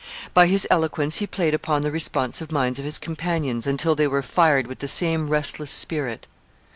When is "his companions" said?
2.85-3.67